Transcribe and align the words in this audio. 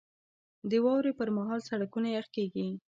•د 0.69 0.71
واورې 0.83 1.11
پر 1.19 1.29
مهال 1.37 1.61
سړکونه 1.69 2.07
یخ 2.17 2.27
کېږي. 2.35 2.67